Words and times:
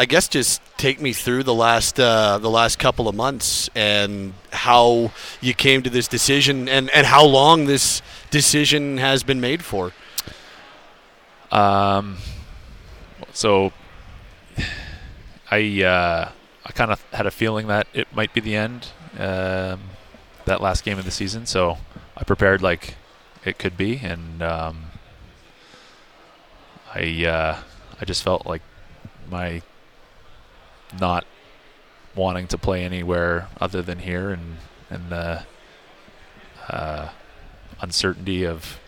I 0.00 0.04
guess 0.04 0.28
just 0.28 0.62
take 0.76 1.00
me 1.00 1.12
through 1.12 1.42
the 1.42 1.54
last 1.54 1.98
uh, 1.98 2.38
the 2.38 2.48
last 2.48 2.78
couple 2.78 3.08
of 3.08 3.16
months 3.16 3.68
and 3.74 4.32
how 4.52 5.10
you 5.40 5.54
came 5.54 5.82
to 5.82 5.90
this 5.90 6.06
decision 6.06 6.68
and, 6.68 6.88
and 6.90 7.04
how 7.04 7.24
long 7.24 7.66
this 7.66 8.00
decision 8.30 8.98
has 8.98 9.24
been 9.24 9.40
made 9.40 9.64
for. 9.64 9.92
Um, 11.50 12.18
so 13.32 13.72
I 15.50 15.82
uh, 15.82 16.30
I 16.64 16.72
kind 16.72 16.92
of 16.92 17.02
had 17.12 17.26
a 17.26 17.32
feeling 17.32 17.66
that 17.66 17.88
it 17.92 18.06
might 18.14 18.32
be 18.32 18.40
the 18.40 18.54
end. 18.54 18.86
Um, 19.18 19.80
that 20.44 20.60
last 20.60 20.84
game 20.84 20.98
of 20.98 21.06
the 21.06 21.10
season, 21.10 21.44
so 21.44 21.76
I 22.16 22.22
prepared 22.22 22.62
like 22.62 22.94
it 23.44 23.58
could 23.58 23.76
be, 23.76 23.96
and 23.96 24.44
um, 24.44 24.84
I 26.94 27.24
uh, 27.26 27.58
I 28.00 28.04
just 28.04 28.22
felt 28.22 28.46
like 28.46 28.62
my 29.28 29.62
not 31.00 31.24
wanting 32.14 32.46
to 32.48 32.58
play 32.58 32.84
anywhere 32.84 33.48
other 33.60 33.82
than 33.82 33.98
here, 34.00 34.30
and 34.30 34.56
and 34.90 35.10
the 35.10 35.42
uh, 36.68 37.08
uncertainty 37.80 38.44
of 38.44 38.78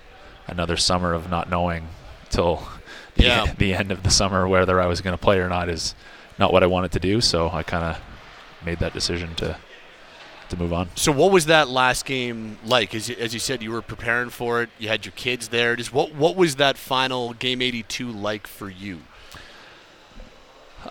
another 0.46 0.76
summer 0.76 1.12
of 1.12 1.30
not 1.30 1.48
knowing 1.50 1.88
till 2.30 2.66
the, 3.16 3.24
Yeah. 3.24 3.54
the 3.58 3.74
end 3.74 3.90
of 3.92 4.02
the 4.02 4.10
summer 4.10 4.46
whether 4.48 4.80
I 4.80 4.86
was 4.86 5.00
going 5.00 5.16
to 5.16 5.22
play 5.22 5.38
or 5.38 5.48
not 5.48 5.68
is 5.68 5.94
not 6.38 6.52
what 6.52 6.62
I 6.62 6.66
wanted 6.66 6.92
to 6.92 6.98
do. 7.00 7.20
So 7.20 7.50
I 7.50 7.62
kind 7.62 7.84
of 7.84 7.98
made 8.64 8.78
that 8.80 8.92
decision 8.92 9.34
to 9.36 9.56
to 10.48 10.56
move 10.56 10.72
on. 10.72 10.88
So 10.96 11.12
what 11.12 11.30
was 11.30 11.46
that 11.46 11.68
last 11.68 12.04
game 12.04 12.58
like? 12.64 12.92
As 12.94 13.08
you, 13.08 13.14
as 13.20 13.32
you 13.32 13.38
said, 13.38 13.62
you 13.62 13.70
were 13.70 13.82
preparing 13.82 14.30
for 14.30 14.62
it. 14.62 14.70
You 14.80 14.88
had 14.88 15.04
your 15.04 15.12
kids 15.12 15.48
there. 15.48 15.76
Just 15.76 15.92
what 15.92 16.12
what 16.14 16.34
was 16.34 16.56
that 16.56 16.76
final 16.76 17.34
game 17.34 17.62
82 17.62 18.10
like 18.10 18.46
for 18.48 18.68
you? 18.68 19.00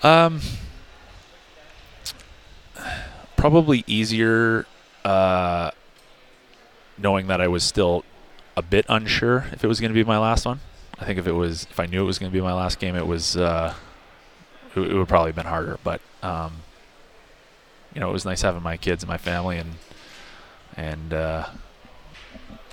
Um, 0.04 0.40
probably 3.39 3.84
easier 3.88 4.65
uh, 5.05 5.71
knowing 6.98 7.27
that 7.27 7.40
I 7.41 7.48
was 7.48 7.63
still 7.63 8.04
a 8.57 8.62
bit 8.62 8.85
unsure 8.90 9.46
if 9.51 9.63
it 9.63 9.68
was 9.68 9.79
going 9.79 9.91
to 9.91 9.93
be 9.93 10.04
my 10.04 10.18
last 10.18 10.46
one. 10.46 10.59
I 10.99 11.05
think 11.05 11.18
if 11.18 11.27
it 11.27 11.31
was, 11.31 11.63
if 11.71 11.79
I 11.79 11.85
knew 11.85 12.01
it 12.01 12.05
was 12.05 12.20
going 12.20 12.31
to 12.31 12.34
be 12.37 12.41
my 12.41 12.54
last 12.54 12.79
game, 12.79 12.96
it 12.96 13.07
was, 13.07 13.37
uh, 13.37 13.73
it, 14.76 14.79
it 14.81 14.93
would 14.93 15.07
probably 15.07 15.29
have 15.29 15.35
been 15.35 15.46
harder. 15.46 15.79
But 15.84 16.01
um, 16.21 16.51
you 17.93 18.01
know, 18.01 18.09
it 18.09 18.13
was 18.13 18.26
nice 18.26 18.41
having 18.41 18.62
my 18.62 18.76
kids 18.76 19.04
and 19.04 19.09
my 19.09 19.18
family 19.18 19.57
and 19.57 19.71
and 20.76 21.13
uh, 21.13 21.48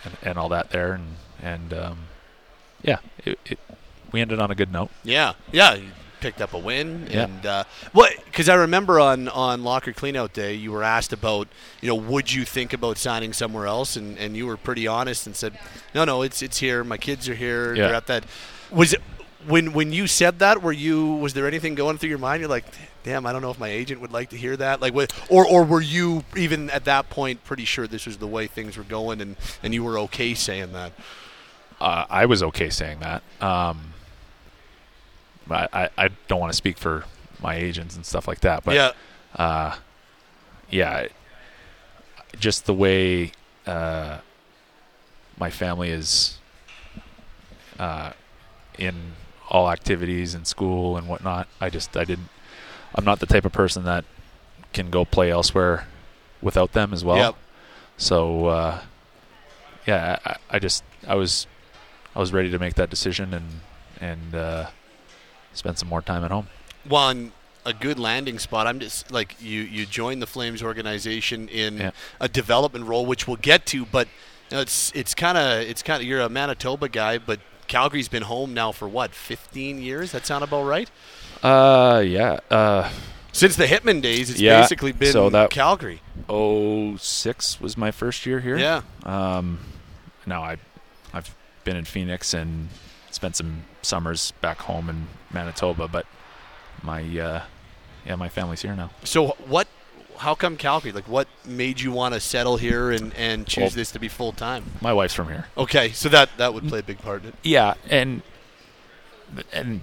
and, 0.04 0.16
and 0.22 0.38
all 0.38 0.48
that 0.48 0.70
there, 0.70 0.92
and 0.94 1.04
and 1.40 1.72
um, 1.72 1.98
yeah, 2.82 2.98
it, 3.24 3.38
it, 3.46 3.58
we 4.12 4.20
ended 4.20 4.40
on 4.40 4.50
a 4.50 4.54
good 4.56 4.72
note. 4.72 4.90
Yeah, 5.04 5.34
yeah. 5.52 5.74
You 5.74 5.90
picked 6.20 6.40
up 6.42 6.52
a 6.52 6.58
win, 6.58 7.06
Yeah. 7.10 7.24
and 7.24 7.46
uh, 7.46 7.64
what? 7.92 8.12
Because 8.36 8.50
I 8.50 8.54
remember 8.56 9.00
on 9.00 9.28
on 9.28 9.64
locker 9.64 9.94
cleanout 9.94 10.34
day, 10.34 10.52
you 10.52 10.70
were 10.70 10.82
asked 10.82 11.14
about, 11.14 11.48
you 11.80 11.88
know, 11.88 11.94
would 11.94 12.30
you 12.30 12.44
think 12.44 12.74
about 12.74 12.98
signing 12.98 13.32
somewhere 13.32 13.64
else, 13.64 13.96
and, 13.96 14.18
and 14.18 14.36
you 14.36 14.46
were 14.46 14.58
pretty 14.58 14.86
honest 14.86 15.26
and 15.26 15.34
said, 15.34 15.58
no, 15.94 16.04
no, 16.04 16.20
it's 16.20 16.42
it's 16.42 16.58
here. 16.58 16.84
My 16.84 16.98
kids 16.98 17.30
are 17.30 17.34
here. 17.34 17.74
Yeah. 17.74 17.86
They're 17.86 17.94
at 17.94 18.06
that. 18.08 18.24
Was 18.70 18.92
it 18.92 19.00
when 19.46 19.72
when 19.72 19.90
you 19.90 20.06
said 20.06 20.40
that? 20.40 20.60
Were 20.60 20.72
you 20.72 21.14
was 21.14 21.32
there 21.32 21.46
anything 21.46 21.74
going 21.74 21.96
through 21.96 22.10
your 22.10 22.18
mind? 22.18 22.40
You're 22.40 22.50
like, 22.50 22.66
damn, 23.04 23.24
I 23.24 23.32
don't 23.32 23.40
know 23.40 23.50
if 23.50 23.58
my 23.58 23.70
agent 23.70 24.02
would 24.02 24.12
like 24.12 24.28
to 24.28 24.36
hear 24.36 24.54
that. 24.58 24.82
Like, 24.82 24.92
what? 24.92 25.14
Or 25.30 25.46
or 25.46 25.64
were 25.64 25.80
you 25.80 26.22
even 26.36 26.68
at 26.68 26.84
that 26.84 27.08
point 27.08 27.42
pretty 27.42 27.64
sure 27.64 27.86
this 27.86 28.04
was 28.04 28.18
the 28.18 28.26
way 28.26 28.48
things 28.48 28.76
were 28.76 28.84
going, 28.84 29.22
and 29.22 29.36
and 29.62 29.72
you 29.72 29.82
were 29.82 29.98
okay 30.00 30.34
saying 30.34 30.74
that? 30.74 30.92
uh, 31.80 32.04
I 32.10 32.26
was 32.26 32.42
okay 32.42 32.68
saying 32.68 33.00
that. 33.00 33.22
Um, 33.40 33.94
I, 35.50 35.68
I, 35.72 35.88
I 35.96 36.08
don't 36.28 36.40
want 36.40 36.52
to 36.52 36.56
speak 36.56 36.76
for 36.76 37.04
my 37.40 37.54
agents 37.54 37.96
and 37.96 38.04
stuff 38.04 38.26
like 38.28 38.40
that, 38.40 38.64
but 38.64 38.74
yeah. 38.74 38.92
uh, 39.36 39.76
yeah, 40.70 41.06
just 42.38 42.66
the 42.66 42.74
way 42.74 43.32
uh, 43.66 44.18
my 45.38 45.50
family 45.50 45.90
is 45.90 46.38
uh, 47.78 48.12
in 48.78 49.12
all 49.48 49.70
activities 49.70 50.34
and 50.34 50.46
school 50.46 50.96
and 50.96 51.08
whatnot. 51.08 51.48
I 51.60 51.70
just 51.70 51.96
I 51.96 52.04
didn't. 52.04 52.28
I'm 52.94 53.04
not 53.04 53.20
the 53.20 53.26
type 53.26 53.44
of 53.44 53.52
person 53.52 53.84
that 53.84 54.04
can 54.72 54.90
go 54.90 55.04
play 55.04 55.30
elsewhere 55.30 55.86
without 56.42 56.72
them 56.72 56.92
as 56.92 57.04
well. 57.04 57.16
Yep. 57.16 57.34
So 57.96 58.46
uh, 58.46 58.80
yeah, 59.86 60.18
I, 60.24 60.36
I 60.50 60.58
just 60.58 60.84
I 61.06 61.14
was 61.14 61.46
I 62.14 62.18
was 62.18 62.32
ready 62.32 62.50
to 62.50 62.58
make 62.58 62.74
that 62.74 62.90
decision 62.90 63.32
and 63.34 63.60
and 64.00 64.34
uh, 64.34 64.66
spend 65.52 65.78
some 65.78 65.88
more 65.88 66.02
time 66.02 66.24
at 66.24 66.30
home. 66.30 66.48
One 66.88 67.32
a 67.64 67.72
good 67.72 67.98
landing 67.98 68.38
spot. 68.38 68.66
I'm 68.66 68.78
just 68.80 69.10
like 69.10 69.36
you. 69.40 69.60
You 69.62 69.86
join 69.86 70.20
the 70.20 70.26
Flames 70.26 70.62
organization 70.62 71.48
in 71.48 71.78
Yeah. 71.78 71.90
a 72.20 72.28
development 72.28 72.86
role, 72.86 73.04
which 73.06 73.26
we'll 73.26 73.36
get 73.38 73.66
to. 73.66 73.84
But 73.86 74.08
you 74.50 74.56
know, 74.56 74.60
it's 74.62 74.92
it's 74.94 75.14
kind 75.14 75.36
of 75.36 75.60
it's 75.62 75.82
kind 75.82 76.00
of 76.02 76.08
you're 76.08 76.20
a 76.20 76.28
Manitoba 76.28 76.88
guy, 76.88 77.18
but 77.18 77.40
Calgary's 77.66 78.08
been 78.08 78.22
home 78.22 78.54
now 78.54 78.70
for 78.70 78.88
what 78.88 79.12
15 79.12 79.82
years. 79.82 80.12
That 80.12 80.24
sound 80.26 80.44
about 80.44 80.62
right? 80.64 80.88
Uh, 81.42 82.02
yeah. 82.06 82.38
Uh, 82.50 82.88
Since 83.32 83.56
the 83.56 83.66
Hitmen 83.66 84.00
days, 84.00 84.30
it's 84.30 84.40
Yeah, 84.40 84.60
basically 84.60 84.92
been 84.92 85.12
so 85.12 85.28
that- 85.30 85.50
Calgary. 85.50 86.00
oh 86.28 86.96
six 86.96 87.60
was 87.60 87.76
my 87.76 87.90
first 87.90 88.24
year 88.24 88.40
here. 88.40 88.56
Yeah. 88.56 88.82
Um, 89.04 89.58
no, 90.24 90.40
I, 90.40 90.56
I've 91.12 91.34
been 91.64 91.76
in 91.76 91.84
Phoenix 91.84 92.32
and 92.32 92.68
spent 93.10 93.34
some 93.36 93.64
summers 93.82 94.32
back 94.40 94.58
home 94.60 94.88
in 94.88 95.08
Manitoba, 95.32 95.88
but 95.88 96.06
my, 96.86 97.02
uh, 97.02 97.42
yeah, 98.06 98.14
my 98.14 98.28
family's 98.28 98.62
here 98.62 98.74
now. 98.74 98.90
So 99.04 99.28
what? 99.46 99.68
How 100.18 100.34
come 100.34 100.56
Calgary? 100.56 100.92
Like, 100.92 101.08
what 101.08 101.28
made 101.44 101.78
you 101.80 101.92
want 101.92 102.14
to 102.14 102.20
settle 102.20 102.56
here 102.56 102.90
and, 102.90 103.12
and 103.16 103.46
choose 103.46 103.62
Well- 103.62 103.70
this 103.70 103.90
to 103.92 103.98
be 103.98 104.08
full 104.08 104.32
time? 104.32 104.64
My 104.80 104.94
wife's 104.94 105.12
from 105.12 105.28
here. 105.28 105.46
Okay, 105.58 105.90
so 105.92 106.08
that 106.08 106.30
that 106.38 106.54
would 106.54 106.66
play 106.68 106.78
a 106.78 106.82
big 106.82 106.98
part 107.00 107.22
in 107.22 107.28
it. 107.30 107.34
Yeah, 107.42 107.74
and 107.90 108.22
and 109.52 109.82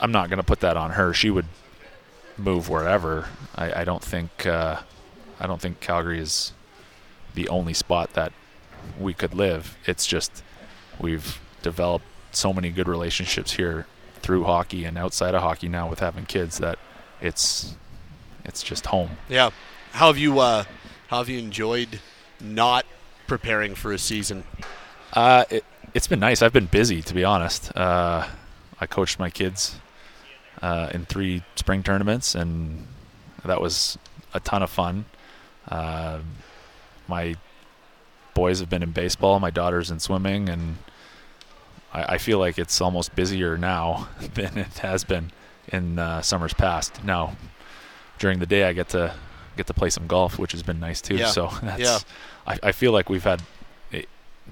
I'm 0.00 0.12
not 0.12 0.28
going 0.28 0.36
to 0.38 0.42
put 0.42 0.60
that 0.60 0.76
on 0.76 0.90
her. 0.92 1.14
She 1.14 1.30
would 1.30 1.46
move 2.36 2.68
wherever. 2.68 3.28
I, 3.54 3.80
I 3.80 3.84
don't 3.84 4.02
think 4.02 4.46
uh, 4.46 4.80
I 5.40 5.46
don't 5.46 5.60
think 5.62 5.80
Calgary 5.80 6.18
is 6.18 6.52
the 7.34 7.48
only 7.48 7.72
spot 7.72 8.12
that 8.12 8.32
we 9.00 9.14
could 9.14 9.32
live. 9.32 9.78
It's 9.86 10.06
just 10.06 10.42
we've 11.00 11.40
developed 11.62 12.04
so 12.32 12.52
many 12.52 12.68
good 12.70 12.88
relationships 12.88 13.52
here 13.52 13.86
through 14.22 14.44
hockey 14.44 14.84
and 14.84 14.96
outside 14.96 15.34
of 15.34 15.42
hockey 15.42 15.68
now 15.68 15.88
with 15.88 16.00
having 16.00 16.24
kids 16.24 16.58
that 16.58 16.78
it's 17.20 17.76
it's 18.44 18.62
just 18.62 18.86
home. 18.86 19.10
Yeah. 19.28 19.50
How 19.92 20.08
have 20.08 20.18
you 20.18 20.38
uh, 20.38 20.64
how 21.08 21.18
have 21.18 21.28
you 21.28 21.38
enjoyed 21.38 22.00
not 22.40 22.86
preparing 23.26 23.74
for 23.74 23.92
a 23.92 23.98
season? 23.98 24.44
Uh, 25.12 25.44
it, 25.50 25.64
it's 25.94 26.06
been 26.06 26.20
nice. 26.20 26.42
I've 26.42 26.52
been 26.52 26.66
busy, 26.66 27.02
to 27.02 27.14
be 27.14 27.24
honest. 27.24 27.74
Uh, 27.76 28.26
I 28.80 28.86
coached 28.86 29.18
my 29.18 29.30
kids 29.30 29.76
uh, 30.62 30.88
in 30.94 31.04
three 31.04 31.42
spring 31.54 31.82
tournaments, 31.82 32.34
and 32.34 32.86
that 33.44 33.60
was 33.60 33.98
a 34.32 34.40
ton 34.40 34.62
of 34.62 34.70
fun. 34.70 35.04
Uh, 35.68 36.20
my 37.08 37.36
boys 38.34 38.60
have 38.60 38.70
been 38.70 38.82
in 38.82 38.92
baseball. 38.92 39.38
My 39.38 39.50
daughter's 39.50 39.90
in 39.90 40.00
swimming, 40.00 40.48
and 40.48 40.78
I, 41.92 42.14
I 42.14 42.18
feel 42.18 42.38
like 42.38 42.58
it's 42.58 42.80
almost 42.80 43.14
busier 43.14 43.56
now 43.56 44.08
than 44.34 44.58
it 44.58 44.78
has 44.78 45.04
been 45.04 45.30
in 45.68 45.98
uh, 45.98 46.22
summers 46.22 46.54
past. 46.54 47.02
Now, 47.04 47.36
during 48.18 48.38
the 48.38 48.46
day, 48.46 48.64
I 48.64 48.72
get 48.72 48.88
to 48.90 49.14
get 49.56 49.66
to 49.66 49.74
play 49.74 49.90
some 49.90 50.06
golf, 50.06 50.38
which 50.38 50.52
has 50.52 50.62
been 50.62 50.80
nice 50.80 51.00
too. 51.00 51.16
Yeah. 51.16 51.26
So 51.26 51.48
that's, 51.62 51.80
Yeah. 51.80 51.98
I, 52.46 52.58
I 52.62 52.72
feel 52.72 52.92
like 52.92 53.08
we've 53.08 53.22
had 53.24 53.42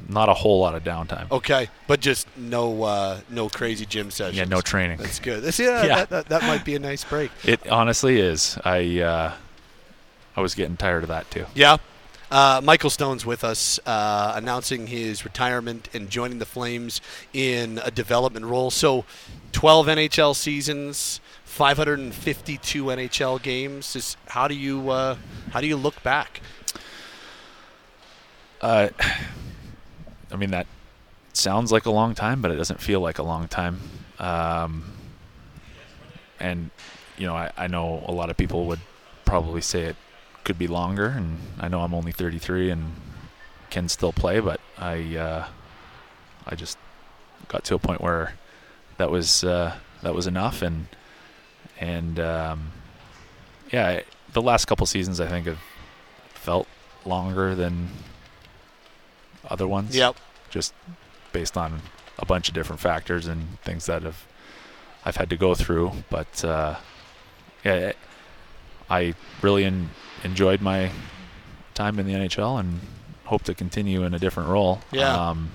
not 0.08 0.28
a 0.28 0.34
whole 0.34 0.60
lot 0.60 0.74
of 0.74 0.84
downtime. 0.84 1.30
Okay, 1.30 1.68
but 1.86 2.00
just 2.00 2.26
no 2.36 2.82
uh, 2.84 3.20
no 3.28 3.48
crazy 3.48 3.86
gym 3.86 4.10
sessions. 4.10 4.36
Yeah, 4.36 4.44
no 4.44 4.60
training. 4.60 4.98
That's 4.98 5.18
good. 5.18 5.42
That's, 5.42 5.58
yeah, 5.58 5.84
Yeah. 5.84 5.96
That, 5.96 6.10
that, 6.10 6.28
that 6.28 6.42
might 6.42 6.64
be 6.64 6.74
a 6.74 6.78
nice 6.78 7.04
break. 7.04 7.30
It 7.44 7.66
honestly 7.68 8.20
is. 8.20 8.58
I 8.64 9.00
uh, 9.00 9.34
I 10.36 10.40
was 10.40 10.54
getting 10.54 10.76
tired 10.76 11.02
of 11.02 11.08
that 11.08 11.30
too. 11.30 11.46
Yeah. 11.54 11.78
Uh, 12.30 12.60
Michael 12.62 12.90
Stone's 12.90 13.26
with 13.26 13.42
us, 13.42 13.80
uh, 13.86 14.34
announcing 14.36 14.86
his 14.86 15.24
retirement 15.24 15.88
and 15.92 16.08
joining 16.08 16.38
the 16.38 16.46
Flames 16.46 17.00
in 17.32 17.80
a 17.84 17.90
development 17.90 18.46
role. 18.46 18.70
So, 18.70 19.04
12 19.50 19.86
NHL 19.86 20.36
seasons, 20.36 21.20
552 21.44 22.84
NHL 22.84 23.42
games. 23.42 24.16
How 24.28 24.46
do 24.46 24.54
you 24.54 24.90
uh, 24.90 25.16
how 25.50 25.60
do 25.60 25.66
you 25.66 25.76
look 25.76 26.00
back? 26.04 26.40
Uh, 28.60 28.90
I 30.32 30.36
mean 30.36 30.52
that 30.52 30.68
sounds 31.32 31.72
like 31.72 31.86
a 31.86 31.90
long 31.90 32.14
time, 32.14 32.40
but 32.40 32.52
it 32.52 32.56
doesn't 32.56 32.80
feel 32.80 33.00
like 33.00 33.18
a 33.18 33.24
long 33.24 33.48
time. 33.48 33.80
Um, 34.20 34.84
and 36.38 36.70
you 37.18 37.26
know, 37.26 37.34
I, 37.34 37.50
I 37.56 37.66
know 37.66 38.04
a 38.06 38.12
lot 38.12 38.30
of 38.30 38.36
people 38.36 38.66
would 38.66 38.80
probably 39.24 39.60
say 39.60 39.82
it 39.82 39.96
could 40.44 40.58
be 40.58 40.66
longer, 40.66 41.06
and 41.06 41.38
I 41.58 41.68
know 41.68 41.80
I'm 41.80 41.94
only 41.94 42.12
33 42.12 42.70
and 42.70 42.94
can 43.70 43.88
still 43.88 44.12
play, 44.12 44.40
but 44.40 44.60
I 44.78 45.16
uh, 45.16 45.46
I 46.46 46.54
just 46.54 46.78
got 47.48 47.64
to 47.64 47.74
a 47.74 47.78
point 47.78 48.00
where 48.00 48.34
that 48.98 49.10
was 49.10 49.44
uh, 49.44 49.76
that 50.02 50.14
was 50.14 50.26
enough, 50.26 50.62
and 50.62 50.86
and 51.78 52.18
um, 52.20 52.72
yeah, 53.72 54.00
the 54.32 54.42
last 54.42 54.66
couple 54.66 54.86
seasons 54.86 55.20
I 55.20 55.26
think 55.26 55.46
have 55.46 55.60
felt 56.28 56.66
longer 57.04 57.54
than 57.54 57.88
other 59.48 59.66
ones. 59.66 59.96
Yep. 59.96 60.16
Just 60.50 60.74
based 61.32 61.56
on 61.56 61.80
a 62.18 62.26
bunch 62.26 62.48
of 62.48 62.54
different 62.54 62.80
factors 62.80 63.26
and 63.26 63.60
things 63.62 63.86
that 63.86 64.02
have 64.02 64.26
I've 65.04 65.16
had 65.16 65.30
to 65.30 65.36
go 65.36 65.54
through, 65.54 65.92
but 66.10 66.44
uh, 66.44 66.76
yeah, 67.64 67.92
I 68.90 69.14
really 69.40 69.64
en- 69.64 69.90
enjoyed 70.24 70.60
my 70.60 70.90
time 71.74 71.98
in 71.98 72.06
the 72.06 72.12
NHL 72.12 72.58
and 72.60 72.80
hope 73.24 73.42
to 73.44 73.54
continue 73.54 74.02
in 74.04 74.12
a 74.14 74.18
different 74.18 74.48
role. 74.48 74.80
Yeah. 74.92 75.28
Um, 75.30 75.50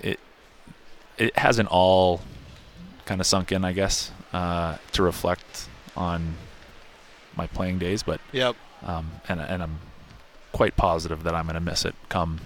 it 0.00 0.20
it 1.18 1.36
hasn't 1.38 1.68
all 1.70 2.20
kind 3.06 3.20
of 3.20 3.26
sunk 3.26 3.52
in, 3.52 3.64
I 3.64 3.72
guess, 3.72 4.10
uh, 4.32 4.76
to 4.92 5.02
reflect 5.02 5.68
on 5.96 6.34
my 7.36 7.46
playing 7.46 7.78
days, 7.78 8.02
but 8.02 8.20
Yep. 8.32 8.56
um, 8.84 9.10
and 9.28 9.40
and 9.40 9.62
I'm 9.62 9.78
quite 10.52 10.76
positive 10.76 11.22
that 11.24 11.34
I'm 11.34 11.44
going 11.46 11.54
to 11.54 11.60
miss 11.60 11.84
it 11.84 11.94
come 12.08 12.40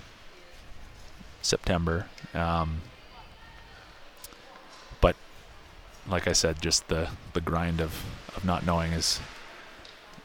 September. 1.42 2.06
Um, 2.34 2.82
but 5.00 5.16
like 6.08 6.26
I 6.28 6.32
said, 6.32 6.60
just 6.62 6.88
the 6.88 7.08
the 7.32 7.40
grind 7.40 7.80
of 7.80 8.04
of 8.36 8.44
not 8.44 8.64
knowing 8.64 8.92
is 8.92 9.20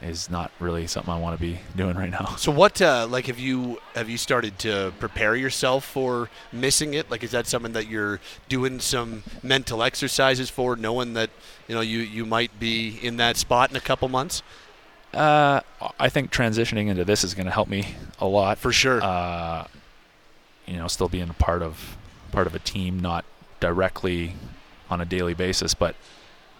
is 0.02 0.30
not 0.30 0.50
really 0.60 0.86
something 0.86 1.12
I 1.12 1.18
want 1.18 1.38
to 1.38 1.40
be 1.40 1.60
doing 1.74 1.96
right 1.96 2.10
now. 2.10 2.36
So 2.36 2.52
what, 2.52 2.80
uh, 2.80 3.06
like, 3.08 3.26
have 3.26 3.38
you 3.38 3.80
have 3.94 4.08
you 4.08 4.18
started 4.18 4.58
to 4.60 4.92
prepare 4.98 5.34
yourself 5.34 5.84
for 5.84 6.28
missing 6.52 6.94
it? 6.94 7.10
Like, 7.10 7.22
is 7.24 7.30
that 7.30 7.46
something 7.46 7.72
that 7.72 7.88
you're 7.88 8.20
doing 8.48 8.80
some 8.80 9.22
mental 9.42 9.82
exercises 9.82 10.50
for, 10.50 10.76
knowing 10.76 11.14
that 11.14 11.30
you 11.68 11.74
know 11.74 11.80
you 11.80 12.00
you 12.00 12.26
might 12.26 12.58
be 12.60 12.98
in 13.02 13.16
that 13.16 13.36
spot 13.36 13.70
in 13.70 13.76
a 13.76 13.80
couple 13.80 14.08
months? 14.08 14.42
Uh, 15.14 15.60
I 15.98 16.08
think 16.08 16.30
transitioning 16.30 16.88
into 16.88 17.04
this 17.04 17.24
is 17.24 17.34
going 17.34 17.46
to 17.46 17.52
help 17.52 17.68
me 17.68 17.94
a 18.18 18.26
lot. 18.26 18.58
For 18.58 18.72
sure. 18.72 19.02
uh, 19.02 19.66
you 20.66 20.76
know, 20.76 20.88
still 20.88 21.08
being 21.08 21.30
a 21.30 21.34
part 21.34 21.62
of 21.62 21.96
part 22.32 22.46
of 22.46 22.54
a 22.54 22.58
team, 22.58 23.00
not 23.00 23.24
directly 23.60 24.34
on 24.90 25.00
a 25.00 25.04
daily 25.04 25.34
basis, 25.34 25.74
but 25.74 25.94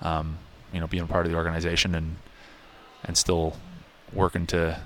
um, 0.00 0.38
you 0.72 0.80
know, 0.80 0.86
being 0.86 1.02
a 1.02 1.06
part 1.06 1.26
of 1.26 1.32
the 1.32 1.36
organization 1.36 1.94
and 1.94 2.16
and 3.06 3.16
still 3.16 3.56
working 4.12 4.46
to 4.48 4.80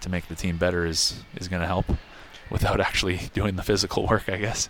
to 0.00 0.08
make 0.10 0.28
the 0.28 0.34
team 0.34 0.56
better 0.58 0.84
is 0.86 1.22
is 1.36 1.48
going 1.48 1.62
to 1.62 1.66
help 1.68 1.86
without 2.50 2.80
actually 2.88 3.30
doing 3.32 3.56
the 3.56 3.62
physical 3.62 4.06
work, 4.06 4.28
I 4.28 4.36
guess. 4.36 4.68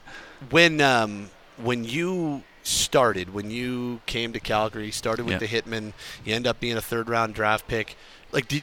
when 0.50 0.81
um, 0.81 1.31
when 1.56 1.84
you 1.84 2.42
started, 2.62 3.34
when 3.34 3.50
you 3.50 4.00
came 4.06 4.32
to 4.32 4.40
Calgary, 4.40 4.90
started 4.90 5.25
with 5.25 5.32
Yeah. 5.34 5.38
the 5.38 5.48
Hitmen, 5.48 5.92
you 6.25 6.34
end 6.34 6.46
up 6.46 6.60
being 6.60 6.76
a 6.76 6.81
third 6.81 7.08
round 7.08 7.34
draft 7.34 7.66
pick. 7.69 7.96
Like, 8.32 8.48
did 8.48 8.62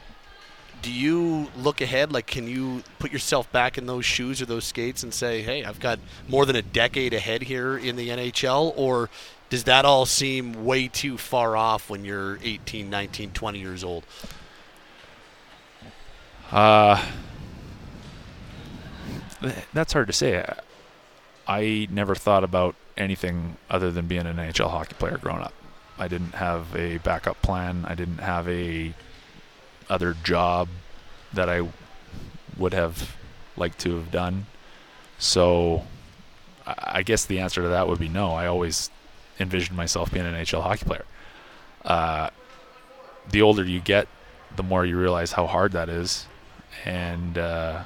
do 0.82 0.90
you 0.92 1.46
look 1.56 1.80
ahead? 1.80 2.10
Like, 2.10 2.26
can 2.26 2.48
you 2.48 2.82
put 2.98 3.12
yourself 3.12 3.50
back 3.52 3.78
in 3.78 3.86
those 3.86 4.04
shoes 4.04 4.42
or 4.42 4.46
those 4.46 4.64
skates 4.64 5.04
and 5.04 5.14
say, 5.14 5.40
"Hey, 5.42 5.62
I've 5.64 5.78
got 5.78 6.00
more 6.26 6.44
than 6.44 6.56
a 6.56 6.62
decade 6.62 7.14
ahead 7.14 7.42
here 7.42 7.78
in 7.78 7.94
the 7.96 8.08
NHL," 8.10 8.72
or 8.76 9.08
does 9.52 9.64
that 9.64 9.84
all 9.84 10.06
seem 10.06 10.64
way 10.64 10.88
too 10.88 11.18
far 11.18 11.58
off 11.58 11.90
when 11.90 12.06
you're 12.06 12.38
18, 12.42 12.88
19, 12.88 13.32
20 13.32 13.58
years 13.58 13.84
old? 13.84 14.02
Uh, 16.50 17.04
that's 19.74 19.92
hard 19.92 20.06
to 20.06 20.12
say. 20.14 20.42
I- 21.46 21.86
never 21.90 22.14
thought 22.14 22.44
about 22.44 22.76
anything 22.96 23.58
other 23.68 23.90
than 23.90 24.06
being 24.06 24.26
an 24.26 24.38
NHL 24.38 24.70
hockey 24.70 24.94
player 24.94 25.18
growing 25.18 25.42
up. 25.42 25.52
I 25.98 26.08
didn't 26.08 26.32
have 26.32 26.74
a 26.74 26.96
backup 26.96 27.42
plan. 27.42 27.84
I 27.86 27.94
didn't 27.94 28.20
have 28.20 28.48
a 28.48 28.94
other 29.90 30.14
job 30.24 30.68
that 31.34 31.50
I 31.50 31.68
would 32.56 32.72
have 32.72 33.16
liked 33.58 33.80
to 33.80 33.96
have 33.96 34.10
done. 34.10 34.46
So 35.18 35.84
I 36.66 37.02
guess 37.02 37.26
the 37.26 37.40
answer 37.40 37.60
to 37.60 37.68
that 37.68 37.86
would 37.86 37.98
be 37.98 38.08
no. 38.08 38.32
I 38.32 38.46
always 38.46 38.88
envisioned 39.42 39.76
myself 39.76 40.10
being 40.12 40.24
an 40.26 40.34
NHL 40.34 40.62
hockey 40.62 40.84
player. 40.86 41.04
Uh, 41.84 42.30
the 43.30 43.42
older 43.42 43.64
you 43.64 43.80
get, 43.80 44.08
the 44.56 44.62
more 44.62 44.84
you 44.86 44.98
realize 44.98 45.32
how 45.32 45.46
hard 45.46 45.72
that 45.72 45.88
is, 45.88 46.26
and 46.84 47.36
uh, 47.38 47.82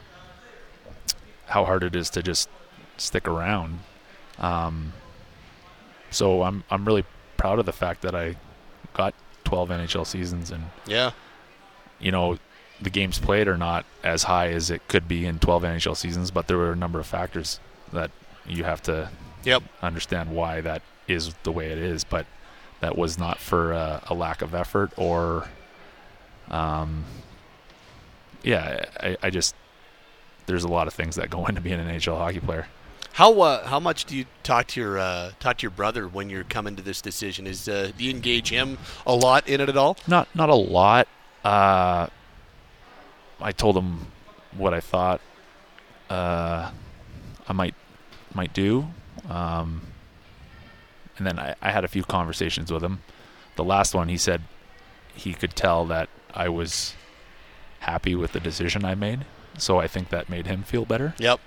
how 1.46 1.64
hard 1.64 1.82
it 1.82 1.94
is 1.96 2.10
to 2.10 2.22
just 2.22 2.48
stick 2.96 3.26
around. 3.28 3.80
Um, 4.38 4.92
so 6.10 6.42
I'm 6.42 6.64
I'm 6.70 6.84
really 6.84 7.04
proud 7.36 7.58
of 7.58 7.66
the 7.66 7.72
fact 7.72 8.02
that 8.02 8.14
I 8.14 8.36
got 8.94 9.14
12 9.44 9.68
NHL 9.70 10.06
seasons, 10.06 10.50
and 10.50 10.64
Yeah, 10.86 11.10
you 12.00 12.10
know 12.12 12.38
the 12.80 12.90
games 12.90 13.18
played 13.18 13.48
are 13.48 13.56
not 13.56 13.86
as 14.04 14.24
high 14.24 14.48
as 14.48 14.70
it 14.70 14.86
could 14.88 15.08
be 15.08 15.24
in 15.24 15.38
12 15.38 15.62
NHL 15.62 15.96
seasons, 15.96 16.30
but 16.30 16.46
there 16.46 16.58
were 16.58 16.72
a 16.72 16.76
number 16.76 17.00
of 17.00 17.06
factors 17.06 17.58
that 17.92 18.10
you 18.46 18.64
have 18.64 18.82
to 18.82 19.08
Yep. 19.44 19.62
understand 19.80 20.30
why 20.30 20.60
that 20.60 20.82
is 21.08 21.34
the 21.42 21.52
way 21.52 21.70
it 21.70 21.78
is. 21.78 22.04
But 22.04 22.26
that 22.80 22.96
was 22.96 23.18
not 23.18 23.38
for 23.38 23.72
uh, 23.72 24.00
a 24.08 24.14
lack 24.14 24.42
of 24.42 24.54
effort 24.54 24.92
or, 24.96 25.48
um, 26.50 27.04
yeah, 28.42 28.84
I, 29.00 29.16
I 29.22 29.30
just 29.30 29.54
there's 30.46 30.64
a 30.64 30.68
lot 30.68 30.86
of 30.86 30.94
things 30.94 31.16
that 31.16 31.30
go 31.30 31.46
into 31.46 31.60
being 31.60 31.80
an 31.80 31.88
NHL 31.88 32.16
hockey 32.16 32.40
player. 32.40 32.66
How 33.12 33.40
uh, 33.40 33.66
how 33.66 33.80
much 33.80 34.04
do 34.04 34.16
you 34.16 34.26
talk 34.42 34.66
to 34.68 34.80
your 34.80 34.98
uh, 34.98 35.32
talk 35.40 35.58
to 35.58 35.62
your 35.62 35.70
brother 35.70 36.06
when 36.06 36.28
you're 36.28 36.44
coming 36.44 36.76
to 36.76 36.82
this 36.82 37.00
decision? 37.00 37.46
Is 37.46 37.66
uh, 37.68 37.90
do 37.96 38.04
you 38.04 38.10
engage 38.10 38.50
him 38.50 38.76
a 39.06 39.14
lot 39.14 39.48
in 39.48 39.60
it 39.60 39.68
at 39.70 39.76
all? 39.76 39.96
Not 40.06 40.28
not 40.34 40.50
a 40.50 40.54
lot. 40.54 41.08
Uh, 41.42 42.08
I 43.40 43.52
told 43.52 43.76
him 43.76 44.06
what 44.52 44.74
I 44.74 44.80
thought 44.80 45.20
uh, 46.10 46.70
I 47.48 47.52
might 47.52 47.74
might 48.34 48.52
do, 48.52 48.86
um, 49.30 49.80
and 51.18 51.26
then 51.26 51.38
I, 51.38 51.54
I 51.62 51.70
had 51.70 51.84
a 51.84 51.88
few 51.88 52.02
conversations 52.02 52.72
with 52.72 52.82
him. 52.82 53.00
The 53.56 53.64
last 53.64 53.94
one, 53.94 54.08
he 54.08 54.16
said 54.16 54.42
he 55.14 55.32
could 55.32 55.56
tell 55.56 55.84
that 55.86 56.08
I 56.34 56.48
was 56.48 56.94
happy 57.80 58.14
with 58.14 58.32
the 58.32 58.40
decision 58.40 58.84
I 58.84 58.94
made, 58.94 59.24
so 59.58 59.78
I 59.78 59.88
think 59.88 60.10
that 60.10 60.28
made 60.28 60.46
him 60.46 60.62
feel 60.62 60.84
better. 60.84 61.14
Yep. 61.18 61.40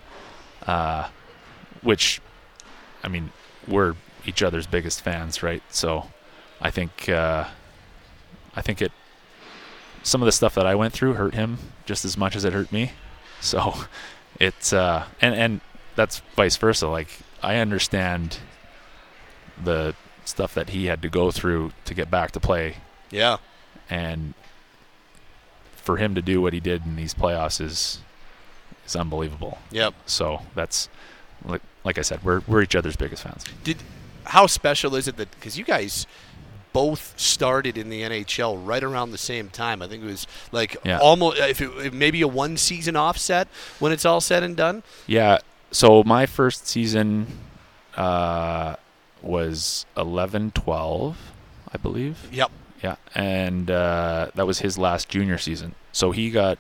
Uh, 0.66 1.10
which, 1.81 2.21
I 3.04 3.07
mean, 3.07 3.31
we're 3.68 3.95
each 4.25 4.42
other's 4.42 4.68
biggest 4.68 5.01
fans, 5.01 5.44
right? 5.44 5.63
So, 5.69 6.10
I 6.62 6.72
think 6.72 7.07
uh, 7.07 7.45
I 8.55 8.62
think 8.62 8.82
it 8.82 8.91
some 10.03 10.22
of 10.22 10.25
the 10.25 10.32
stuff 10.32 10.55
that 10.55 10.65
I 10.65 10.75
went 10.75 10.93
through 10.93 11.13
hurt 11.13 11.34
him 11.34 11.58
just 11.86 12.05
as 12.05 12.17
much 12.17 12.36
as 12.36 12.46
it 12.46 12.53
hurt 12.53 12.72
me. 12.72 12.91
So, 13.41 13.74
it's 14.39 14.74
uh, 14.74 15.05
and 15.22 15.36
and 15.36 15.62
that's 15.96 16.22
vice 16.36 16.58
versa. 16.58 16.88
Like 16.88 17.10
I 17.41 17.58
understand 17.58 18.39
the 19.63 19.96
stuff 20.25 20.54
that 20.54 20.70
he 20.70 20.86
had 20.86 21.01
to 21.01 21.10
go 21.10 21.32
through 21.32 21.72
to 21.86 21.94
get 21.94 22.10
back 22.12 22.32
to 22.32 22.39
play, 22.39 22.78
Yeah. 23.12 23.38
and 23.89 24.34
for 25.75 25.98
him 25.98 26.13
to 26.16 26.22
do 26.22 26.42
what 26.42 26.54
he 26.54 26.60
did 26.60 26.86
in 26.86 26.96
these 26.96 27.13
playoffs 27.13 27.60
is 27.62 28.00
is 28.86 28.96
unbelievable. 28.96 29.58
Yep. 29.72 29.94
So 30.06 30.42
that's 30.56 30.89
like 31.46 31.62
like 31.84 31.98
I 31.98 32.01
said, 32.01 32.24
we're 32.24 32.42
we're 32.48 32.62
each 32.62 32.75
other's 32.75 32.96
biggest 32.96 33.24
fans. 33.24 33.44
Did 33.63 33.78
how 34.25 34.46
special 34.48 34.96
is 34.96 35.08
it 35.08 35.18
that 35.18 35.32
because 35.32 35.58
you 35.58 35.63
guys 35.63 36.06
both 36.72 37.20
started 37.20 37.78
in 37.80 37.89
the 37.89 38.04
NHL 38.04 38.56
right 38.63 38.84
around 38.84 39.10
the 39.12 39.18
same 39.18 39.50
time? 39.50 39.82
I 39.82 39.88
think 39.88 40.04
it 40.04 40.08
was 40.08 40.28
like 40.51 40.78
Yeah. 40.86 41.00
almost 41.00 41.39
if 41.39 41.62
it 41.62 41.94
maybe 41.94 42.22
a 42.22 42.28
one 42.28 42.58
season 42.58 42.96
offset 42.96 43.48
when 43.80 43.92
it's 43.92 44.06
all 44.06 44.22
said 44.22 44.44
and 44.44 44.56
done. 44.56 44.84
Yeah. 45.08 45.39
So 45.72 46.04
my 46.04 46.25
first 46.28 46.68
season 46.68 47.25
uh, 47.98 48.75
was 49.21 49.85
11-12, 49.97 51.15
I 51.73 51.77
believe. 51.77 52.27
Yep. 52.31 52.51
Yeah, 52.83 52.95
and 53.13 53.69
uh, 53.69 54.31
that 54.35 54.47
was 54.47 54.59
his 54.59 54.77
last 54.77 55.09
junior 55.09 55.38
season. 55.38 55.75
So 55.91 56.11
he 56.11 56.31
got 56.31 56.57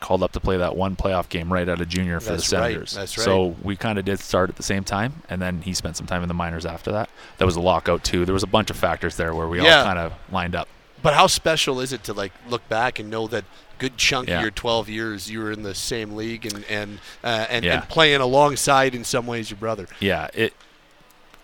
called 0.00 0.22
up 0.22 0.32
to 0.32 0.40
play 0.40 0.58
that 0.58 0.76
one 0.76 0.94
playoff 0.94 1.30
game 1.30 1.50
right 1.50 1.66
out 1.66 1.80
of 1.80 1.88
junior 1.88 2.20
for 2.20 2.32
That's 2.32 2.50
the 2.50 2.56
right, 2.58 2.64
Senators. 2.72 2.92
that's 2.92 3.16
right. 3.16 3.24
So 3.24 3.56
we 3.62 3.74
kind 3.74 3.98
of 3.98 4.04
did 4.04 4.20
start 4.20 4.50
at 4.50 4.56
the 4.56 4.62
same 4.62 4.84
time, 4.84 5.22
and 5.30 5.40
then 5.40 5.62
he 5.62 5.72
spent 5.72 5.96
some 5.96 6.06
time 6.06 6.22
in 6.22 6.28
the 6.28 6.34
minors 6.34 6.66
after 6.66 6.92
that. 6.92 7.08
That 7.38 7.46
was 7.46 7.56
a 7.56 7.60
lockout 7.60 8.04
too. 8.04 8.26
There 8.26 8.34
was 8.34 8.42
a 8.42 8.46
bunch 8.48 8.68
of 8.68 8.76
factors 8.76 9.16
there 9.16 9.34
where 9.34 9.48
we 9.48 9.62
Yeah. 9.62 9.78
all 9.78 9.84
kind 9.84 9.98
of 9.98 10.12
lined 10.30 10.54
up. 10.54 10.68
But 11.02 11.14
how 11.14 11.26
special 11.26 11.80
is 11.80 11.92
it 11.94 12.04
to 12.04 12.12
like 12.12 12.32
look 12.48 12.68
back 12.68 12.98
and 12.98 13.08
know 13.08 13.26
that 13.28 13.44
good 13.78 13.96
chunk 13.96 14.28
Yeah. 14.28 14.36
of 14.36 14.42
your 14.42 14.50
12 14.50 14.90
years 14.90 15.30
you 15.30 15.38
were 15.40 15.52
in 15.52 15.62
the 15.62 15.74
same 15.74 16.14
league 16.16 16.44
and 16.44 16.64
and 16.68 16.98
uh, 17.24 17.46
and, 17.48 17.64
Yeah. 17.64 17.74
and 17.80 17.88
playing 17.88 18.20
alongside 18.20 18.94
in 18.94 19.04
some 19.04 19.26
ways 19.26 19.50
your 19.50 19.58
brother. 19.58 19.86
Yeah, 20.00 20.28
it 20.34 20.52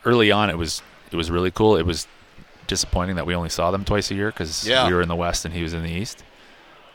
early 0.05 0.31
on 0.33 0.51
it 0.51 0.59
was 0.59 0.83
it 1.11 1.17
was 1.17 1.31
really 1.31 1.51
cool. 1.51 1.77
It 1.77 1.87
was 1.87 2.07
disappointing 2.67 3.17
that 3.17 3.27
we 3.27 3.35
only 3.35 3.49
saw 3.51 3.71
them 3.71 3.85
twice 3.85 4.11
a 4.11 4.15
year 4.15 4.31
because 4.31 4.67
Yeah. 4.67 4.87
we 4.87 4.95
were 4.95 5.03
in 5.03 5.09
the 5.09 5.17
West 5.17 5.45
and 5.45 5.53
he 5.53 5.63
was 5.63 5.75
in 5.75 5.83
the 5.83 5.91
East. 5.91 6.23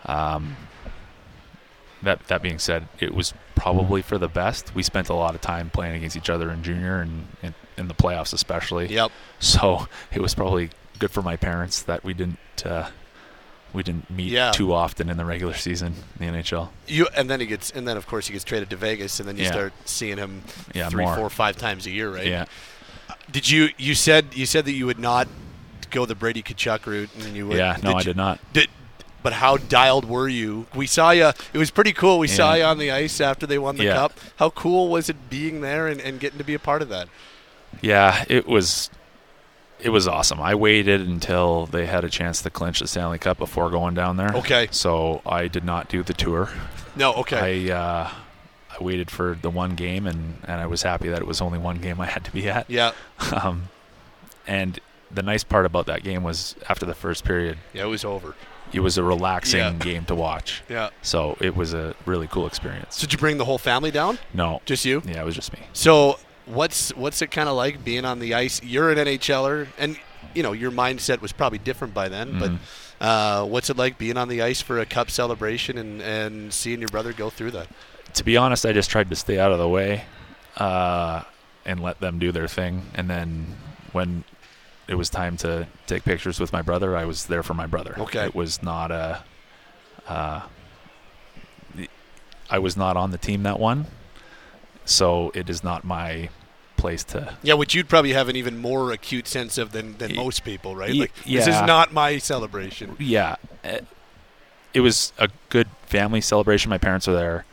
Um, 0.05 0.55
that 2.03 2.27
that 2.27 2.41
being 2.41 2.59
said, 2.59 2.87
it 2.99 3.13
was 3.13 3.33
probably 3.55 4.01
for 4.01 4.17
the 4.17 4.27
best. 4.27 4.73
We 4.75 4.83
spent 4.83 5.09
a 5.09 5.13
lot 5.13 5.35
of 5.35 5.41
time 5.41 5.69
playing 5.69 5.95
against 5.95 6.15
each 6.15 6.29
other 6.29 6.51
in 6.51 6.61
junior 6.63 7.01
and, 7.01 7.27
and 7.41 7.53
in 7.77 7.87
the 7.87 7.93
playoffs 7.95 8.33
especially. 8.33 8.87
Yep. 8.93 9.11
So 9.39 9.87
it 10.11 10.21
was 10.21 10.33
probably 10.35 10.69
good 10.99 11.11
for 11.11 11.21
my 11.21 11.35
parents 11.35 11.81
that 11.83 12.03
we 12.03 12.13
didn't 12.13 12.37
uh, 12.65 12.89
we 13.73 13.83
didn't 13.83 14.09
meet 14.09 14.31
Yeah. 14.31 14.51
too 14.51 14.73
often 14.73 15.09
in 15.09 15.17
the 15.17 15.25
regular 15.25 15.53
season 15.55 15.93
in 16.19 16.33
the 16.33 16.39
NHL. 16.39 16.69
You 16.87 17.07
and 17.15 17.29
then 17.29 17.39
he 17.39 17.45
gets 17.47 17.71
and 17.71 17.87
then 17.87 17.97
of 17.97 18.05
course 18.07 18.27
he 18.27 18.33
gets 18.33 18.45
traded 18.45 18.69
to 18.69 18.75
Vegas 18.77 19.19
and 19.19 19.27
then 19.27 19.37
you 19.37 19.43
Yeah. 19.43 19.51
start 19.51 19.73
seeing 19.85 20.17
him 20.17 20.43
Yeah, 20.73 20.89
three, 20.89 21.03
more. 21.05 21.15
four, 21.15 21.29
five 21.31 21.57
times 21.57 21.85
a 21.87 21.91
year, 21.91 22.13
right? 22.13 22.25
Yeah. 22.27 22.45
Did 23.31 23.49
you 23.49 23.69
you 23.77 23.93
said 23.95 24.27
you 24.33 24.45
said 24.45 24.65
that 24.65 24.71
you 24.73 24.85
would 24.85 24.99
not 24.99 25.27
go 25.89 26.05
the 26.05 26.15
Brady 26.15 26.41
Tkachuk 26.43 26.85
route 26.85 27.09
and 27.19 27.35
you 27.35 27.47
would 27.47 27.57
Yeah, 27.57 27.77
no, 27.83 27.91
I 27.93 27.99
you- 27.99 28.03
did 28.05 28.17
not. 28.17 28.39
Did, 28.53 28.69
but 29.23 29.33
how 29.33 29.57
dialed 29.57 30.05
were 30.05 30.27
you? 30.29 30.67
We 30.75 30.87
saw 30.87 31.11
you. 31.11 31.31
It 31.53 31.57
was 31.57 31.71
pretty 31.71 31.91
cool. 31.93 32.19
We 32.19 32.27
saw 32.27 32.53
you 32.53 32.63
on 32.63 32.77
the 32.77 32.91
ice 32.91 33.19
after 33.19 33.45
they 33.45 33.57
won 33.57 33.75
the 33.77 33.85
Yeah. 33.85 33.93
cup. 33.95 34.13
How 34.37 34.49
cool 34.51 34.89
was 34.89 35.09
it 35.09 35.29
being 35.29 35.61
there 35.61 35.87
and, 35.87 35.99
and 35.99 36.19
getting 36.19 36.37
to 36.37 36.43
be 36.45 36.53
a 36.53 36.59
part 36.59 36.81
of 36.81 36.89
that? 36.89 37.09
Yeah, 37.81 38.23
it 38.29 38.47
was 38.47 38.89
it 39.79 39.89
was 39.89 40.07
awesome. 40.07 40.41
I 40.41 40.55
waited 40.55 41.01
until 41.01 41.67
they 41.67 41.85
had 41.85 42.03
a 42.03 42.09
chance 42.09 42.41
to 42.41 42.49
clinch 42.49 42.79
the 42.79 42.87
Stanley 42.87 43.19
Cup 43.19 43.37
before 43.37 43.69
going 43.69 43.93
down 43.93 44.17
there. 44.17 44.33
Okay. 44.35 44.67
So 44.71 45.21
I 45.25 45.47
did 45.47 45.63
not 45.63 45.87
do 45.89 46.01
the 46.03 46.13
tour. 46.13 46.49
No, 46.95 47.13
okay. 47.15 47.69
I 47.69 47.75
uh, 47.75 48.11
I 48.79 48.83
waited 48.83 49.09
for 49.09 49.37
the 49.41 49.49
one 49.49 49.75
game, 49.75 50.05
and, 50.07 50.39
and 50.43 50.59
I 50.61 50.67
was 50.67 50.83
happy 50.83 51.09
that 51.09 51.19
it 51.19 51.27
was 51.27 51.41
only 51.41 51.57
one 51.59 51.77
game 51.79 51.99
I 52.01 52.05
had 52.05 52.23
to 52.25 52.31
be 52.31 52.49
at. 52.49 52.69
yeah, 52.69 52.91
Um, 53.33 53.69
and 54.45 54.79
the 55.11 55.23
nice 55.23 55.43
part 55.43 55.65
about 55.65 55.85
that 55.87 56.03
game 56.03 56.23
was 56.23 56.55
after 56.69 56.85
the 56.85 56.93
first 56.93 57.23
period, 57.23 57.57
yeah, 57.73 57.83
it 57.83 57.87
was 57.87 58.03
over. 58.05 58.35
it 58.73 58.81
was 58.81 58.97
a 58.97 59.03
relaxing 59.03 59.59
Yeah. 59.59 59.71
game 59.73 60.05
to 60.05 60.15
watch. 60.15 60.61
Yeah. 60.69 60.89
So 61.01 61.37
it 61.39 61.55
was 61.55 61.73
a 61.73 61.95
really 62.05 62.27
cool 62.27 62.45
experience. 62.45 62.97
So 62.97 63.01
did 63.01 63.13
you 63.13 63.17
bring 63.19 63.37
the 63.37 63.45
whole 63.45 63.57
family 63.57 63.91
down? 63.91 64.19
No, 64.33 64.61
Just 64.65 64.83
you? 64.85 65.01
yeah, 65.05 65.21
it 65.21 65.25
was 65.25 65.35
just 65.35 65.53
me. 65.53 65.59
So 65.73 66.19
what's 66.45 66.89
what's 66.95 67.21
it 67.21 67.31
kind 67.31 67.47
of 67.49 67.55
like 67.55 67.83
being 67.85 68.03
on 68.05 68.19
the 68.19 68.33
ice? 68.33 68.61
You're 68.63 68.91
an 68.91 68.97
NHLer, 68.97 69.67
and 69.77 69.97
you 70.35 70.43
know 70.43 70.51
your 70.51 70.71
mindset 70.71 71.21
was 71.21 71.31
probably 71.31 71.59
different 71.59 71.93
by 71.93 72.09
then. 72.09 72.33
Mhm. 72.33 72.39
But 72.99 73.05
uh, 73.05 73.45
what's 73.45 73.69
it 73.69 73.77
like 73.77 73.97
being 73.97 74.17
on 74.17 74.27
the 74.27 74.41
ice 74.41 74.61
for 74.61 74.79
a 74.79 74.85
cup 74.85 75.09
celebration 75.09 75.77
and, 75.77 76.01
and 76.01 76.53
seeing 76.53 76.79
your 76.79 76.89
brother 76.89 77.13
go 77.13 77.29
through 77.29 77.51
that? 77.51 77.67
To 78.17 78.23
be 78.23 78.37
honest, 78.37 78.65
I 78.65 78.73
just 78.73 78.89
tried 78.89 79.09
to 79.09 79.15
stay 79.15 79.39
out 79.39 79.51
of 79.51 79.59
the 79.59 79.69
way 79.69 80.05
uh, 80.57 81.23
and 81.65 81.81
let 81.81 81.99
them 81.99 82.19
do 82.19 82.31
their 82.31 82.47
thing. 82.47 82.83
And 82.93 83.09
then 83.09 83.55
when 83.91 84.23
it 84.87 84.95
was 84.95 85.09
time 85.09 85.37
to 85.37 85.67
take 85.85 86.03
pictures 86.03 86.39
with 86.39 86.51
my 86.51 86.61
brother, 86.61 86.97
I 86.97 87.05
was 87.05 87.27
there 87.27 87.43
for 87.43 87.53
my 87.53 87.67
brother. 87.67 87.95
Okay. 87.97 88.25
It 88.25 88.35
was 88.35 88.61
not 88.61 88.91
a. 88.91 89.23
Uh, 90.07 90.41
I 92.49 92.59
was 92.59 92.77
not 92.77 92.95
on 92.95 93.11
the 93.11 93.17
team 93.17 93.43
that 93.43 93.59
won, 93.59 93.87
so 94.85 95.31
it 95.35 95.49
is 95.49 95.63
not 95.63 95.83
my 95.83 96.29
place 96.77 97.03
to. 97.05 97.35
Yeah, 97.43 97.55
which 97.55 97.75
you'd 97.75 97.89
probably 97.89 98.13
have 98.13 98.29
an 98.29 98.37
even 98.37 98.57
more 98.57 98.93
acute 98.93 99.27
sense 99.27 99.57
of 99.57 99.73
than, 99.73 99.97
than 99.97 100.15
most 100.15 100.45
people, 100.45 100.73
right? 100.73 100.95
Like 100.95 101.11
this 101.25 101.45
is 101.45 101.61
not 101.63 101.91
my 101.91 102.19
celebration. 102.19 102.95
Yeah, 102.99 103.35
it 104.73 104.79
was 104.79 105.11
a 105.17 105.27
good 105.49 105.67
family 105.87 106.21
celebration. 106.21 106.69
My 106.69 106.77
parents 106.77 107.05
were 107.05 107.15
there, 107.15 107.45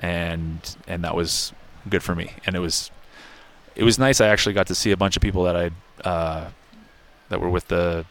and 0.00 0.76
and 0.86 1.04
that 1.04 1.14
was 1.14 1.52
good 1.88 2.02
for 2.02 2.14
me. 2.14 2.32
And 2.46 2.54
it 2.56 2.60
was 2.60 2.90
it 3.74 3.84
was 3.84 3.98
nice. 3.98 4.20
I 4.20 4.28
actually 4.28 4.54
got 4.54 4.66
to 4.68 4.74
see 4.74 4.90
a 4.90 4.96
bunch 4.96 5.16
of 5.16 5.22
people 5.22 5.44
that 5.44 5.56
I 5.56 6.08
uh, 6.08 6.50
that 7.28 7.40
were 7.40 7.50
with 7.50 7.68
the 7.68 8.04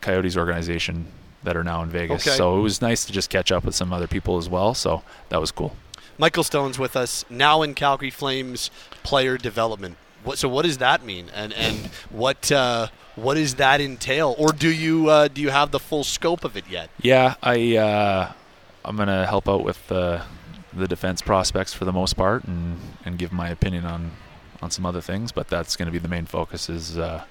Coyotes 0.00 0.36
organization 0.36 1.06
that 1.42 1.56
are 1.56 1.64
now 1.64 1.82
in 1.82 1.88
Vegas. 1.88 2.26
Okay. 2.26 2.36
So 2.36 2.58
it 2.58 2.62
was 2.62 2.80
nice 2.80 3.04
to 3.06 3.12
just 3.12 3.30
catch 3.30 3.50
up 3.50 3.64
with 3.64 3.74
some 3.74 3.92
other 3.92 4.06
people 4.06 4.36
as 4.36 4.48
well. 4.48 4.74
So 4.74 5.02
that 5.30 5.40
was 5.40 5.50
cool. 5.50 5.76
Michael 6.18 6.44
Stone's 6.44 6.78
with 6.78 6.96
us 6.96 7.24
now 7.30 7.62
in 7.62 7.74
Calgary 7.74 8.10
Flames 8.10 8.70
player 9.02 9.38
development. 9.38 9.96
What, 10.22 10.36
so 10.36 10.50
what 10.50 10.66
does 10.66 10.76
that 10.78 11.02
mean, 11.02 11.30
and 11.34 11.52
and 11.54 11.86
what 12.10 12.52
uh, 12.52 12.88
what 13.16 13.34
does 13.34 13.54
that 13.54 13.80
entail, 13.80 14.34
or 14.38 14.52
do 14.52 14.68
you 14.70 15.08
uh, 15.08 15.28
do 15.28 15.40
you 15.40 15.48
have 15.48 15.70
the 15.70 15.78
full 15.78 16.04
scope 16.04 16.44
of 16.44 16.58
it 16.58 16.64
yet? 16.68 16.90
Yeah, 17.00 17.36
I 17.42 17.76
uh, 17.78 18.32
I'm 18.84 18.96
gonna 18.96 19.26
help 19.26 19.48
out 19.48 19.64
with 19.64 19.88
the 19.88 20.20
the 20.72 20.86
defense 20.88 21.20
prospects 21.22 21.72
for 21.74 21.84
the 21.84 21.92
most 21.92 22.14
part, 22.16 22.44
and 22.44 22.78
and 23.04 23.18
give 23.18 23.32
my 23.32 23.48
opinion 23.48 23.84
on 23.84 24.10
on 24.62 24.70
some 24.70 24.84
other 24.86 25.00
things. 25.00 25.32
But 25.32 25.48
that's 25.48 25.76
gonna 25.76 25.90
be 25.90 25.98
the 25.98 26.08
main 26.08 26.26
focus 26.26 26.68
is 26.68 26.98
uh, 26.98 27.24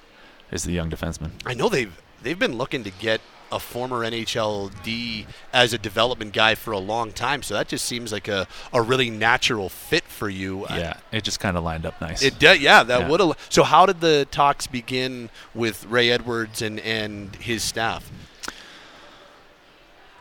is 0.50 0.64
the 0.64 0.72
young 0.72 0.90
defenseman. 0.90 1.30
I 1.46 1.54
know 1.54 1.68
they've 1.68 1.92
they've 2.22 2.38
been 2.38 2.56
looking 2.58 2.84
to 2.84 2.90
get 2.90 3.20
a 3.52 3.58
former 3.58 4.04
NHLD 4.08 5.26
as 5.52 5.72
a 5.72 5.78
development 5.78 6.32
guy 6.32 6.54
for 6.54 6.70
a 6.70 6.78
long 6.78 7.10
time, 7.10 7.42
so 7.42 7.54
that 7.54 7.66
just 7.66 7.84
seems 7.84 8.12
like 8.12 8.28
a, 8.28 8.46
a 8.72 8.80
really 8.80 9.10
natural 9.10 9.68
fit 9.68 10.04
for 10.04 10.28
you. 10.28 10.66
Yeah, 10.70 10.98
it 11.10 11.24
just 11.24 11.40
kind 11.40 11.56
of 11.56 11.64
lined 11.64 11.84
up 11.84 12.00
nice. 12.00 12.22
It 12.22 12.38
did, 12.38 12.60
yeah. 12.60 12.84
That 12.84 13.00
Yeah. 13.00 13.08
would 13.08 13.18
have. 13.18 13.36
So, 13.48 13.64
how 13.64 13.86
did 13.86 14.00
the 14.00 14.28
talks 14.30 14.68
begin 14.68 15.30
with 15.52 15.84
Ray 15.86 16.10
Edwards 16.12 16.62
and 16.62 16.78
and 16.80 17.34
his 17.36 17.64
staff? 17.64 18.08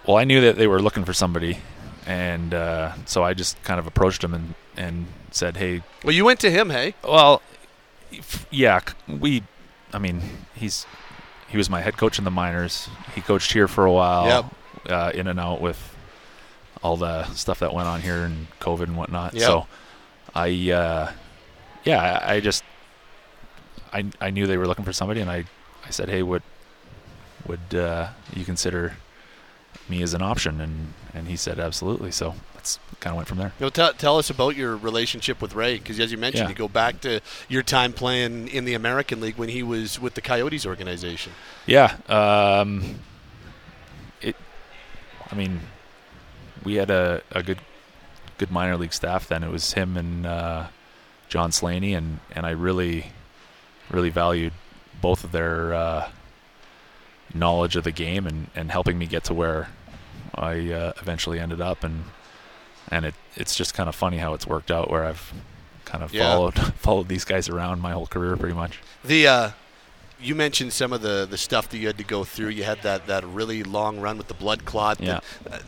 well, 0.07 0.17
I 0.17 0.23
knew 0.23 0.41
that 0.41 0.55
they 0.55 0.65
were 0.65 0.81
looking 0.81 1.05
for 1.05 1.13
somebody, 1.13 1.59
and 2.09 2.53
uh, 2.55 2.93
so 3.05 3.23
I 3.23 3.33
just 3.35 3.61
kind 3.63 3.79
of 3.79 3.85
approached 3.87 4.23
him 4.23 4.33
and 4.33 4.55
and 4.75 5.05
said, 5.31 5.57
"Hey, 5.57 5.83
Well, 6.03 6.13
you 6.15 6.25
went 6.25 6.39
to 6.41 6.49
him, 6.51 6.69
hey? 6.71 6.95
well, 7.03 7.41
yeah, 8.49 8.79
we, 9.07 9.43
I 9.93 9.99
mean, 9.99 10.21
he's 10.55 10.85
he 11.47 11.57
was 11.57 11.69
my 11.69 11.81
head 11.81 11.97
coach 11.97 12.17
in 12.17 12.25
the 12.25 12.31
minors. 12.31 12.89
He 13.15 13.21
coached 13.21 13.51
here 13.53 13.67
for 13.67 13.85
a 13.85 13.91
while, 13.91 14.25
Yep. 14.25 14.91
uh, 14.91 15.11
in 15.13 15.27
and 15.27 15.39
out 15.39 15.61
with 15.61 15.95
all 16.81 16.97
the 16.97 17.25
stuff 17.33 17.59
that 17.59 17.73
went 17.73 17.87
on 17.87 18.01
here 18.01 18.23
and 18.23 18.47
COVID 18.59 18.83
and 18.83 18.97
whatnot. 18.97 19.33
Yep. 19.33 19.43
So, 19.43 19.67
I, 20.33 20.47
uh, 20.71 21.11
yeah, 21.83 22.01
I, 22.23 22.35
I 22.35 22.39
just, 22.39 22.63
I 23.93 24.05
I 24.21 24.29
knew 24.31 24.47
they 24.47 24.57
were 24.57 24.67
looking 24.67 24.85
for 24.85 24.93
somebody, 24.93 25.21
and 25.21 25.29
I 25.29 25.45
I 25.85 25.89
said, 25.91 26.09
hey, 26.09 26.23
would 26.23 26.41
would 27.45 27.75
uh, 27.75 28.09
you 28.35 28.45
consider 28.45 28.95
me 29.87 30.01
as 30.01 30.13
an 30.13 30.21
option? 30.21 30.61
And 30.61 30.93
and 31.13 31.27
he 31.27 31.35
said 31.35 31.59
absolutely. 31.59 32.11
So 32.11 32.35
that's 32.53 32.79
kind 32.99 33.13
of 33.13 33.17
went 33.17 33.27
from 33.27 33.37
there. 33.37 33.53
You 33.59 33.65
know, 33.65 33.69
tell, 33.69 33.93
tell 33.93 34.17
us 34.17 34.29
about 34.29 34.55
your 34.55 34.75
relationship 34.77 35.41
with 35.41 35.55
Ray, 35.55 35.77
because 35.77 35.99
as 35.99 36.11
you 36.11 36.17
mentioned, 36.17 36.43
Yeah. 36.45 36.49
you 36.49 36.55
go 36.55 36.67
back 36.67 37.01
to 37.01 37.21
your 37.47 37.63
time 37.63 37.93
playing 37.93 38.47
in 38.49 38.65
the 38.65 38.73
American 38.73 39.21
League 39.21 39.37
when 39.37 39.49
he 39.49 39.63
was 39.63 39.99
with 39.99 40.13
the 40.15 40.21
Coyotes 40.21 40.65
organization. 40.65 41.31
Yeah. 41.65 41.95
Um, 42.07 42.99
it. 44.21 44.35
I 45.31 45.35
mean, 45.35 45.61
we 46.63 46.75
had 46.75 46.89
a, 46.91 47.21
a 47.31 47.41
good 47.43 47.59
good 48.37 48.51
minor 48.51 48.77
league 48.77 48.93
staff 48.93 49.27
then. 49.27 49.43
It 49.43 49.49
was 49.49 49.73
him 49.73 49.97
and 49.97 50.25
uh, 50.25 50.67
John 51.29 51.51
Slaney, 51.51 51.93
and, 51.93 52.19
and 52.31 52.45
I 52.45 52.51
really 52.51 53.07
really 53.89 54.09
valued 54.09 54.53
both 55.01 55.23
of 55.23 55.31
their 55.31 55.73
uh, 55.73 56.09
knowledge 57.33 57.75
of 57.75 57.83
the 57.83 57.91
game 57.91 58.25
and, 58.27 58.47
and 58.55 58.71
helping 58.71 58.97
me 58.97 59.05
get 59.05 59.23
to 59.25 59.33
where 59.33 59.69
I 60.35 60.71
uh, 60.71 60.93
eventually 61.01 61.39
ended 61.39 61.61
up. 61.61 61.83
And 61.83 62.05
and 62.91 63.05
it 63.05 63.15
it's 63.35 63.55
just 63.55 63.73
kind 63.73 63.87
of 63.89 63.95
funny 63.95 64.17
how 64.17 64.33
it's 64.33 64.47
worked 64.47 64.71
out 64.71 64.89
where 64.89 65.05
I've 65.05 65.33
kind 65.85 66.03
of 66.03 66.13
Yeah. 66.13 66.23
followed 66.33 66.59
followed 66.77 67.07
these 67.07 67.25
guys 67.25 67.49
around 67.49 67.81
my 67.81 67.91
whole 67.91 68.07
career 68.07 68.35
pretty 68.37 68.55
much. 68.55 68.79
The 69.03 69.27
uh, 69.27 69.49
you 70.21 70.35
mentioned 70.35 70.73
some 70.73 70.91
of 70.91 71.01
the, 71.01 71.25
the 71.29 71.37
stuff 71.37 71.69
that 71.69 71.77
you 71.77 71.87
had 71.87 71.97
to 71.97 72.03
go 72.03 72.23
through. 72.25 72.49
You 72.49 72.63
had 72.65 72.81
that, 72.81 73.07
that 73.07 73.23
really 73.25 73.63
long 73.63 74.01
run 74.01 74.17
with 74.17 74.27
the 74.27 74.33
blood 74.33 74.65
clot. 74.65 74.99
Yeah. 74.99 75.21
The, 75.45 75.53
uh, 75.55 75.59